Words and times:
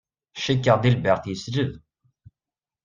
Cikkeɣ 0.43 0.77
Delbert 0.79 1.23
yesleb. 1.27 1.71